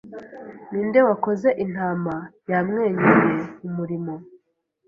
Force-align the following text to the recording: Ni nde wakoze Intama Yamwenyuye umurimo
Ni 0.71 0.81
nde 0.87 0.99
wakoze 1.07 1.49
Intama 1.63 2.13
Yamwenyuye 2.49 3.33
umurimo 3.67 4.13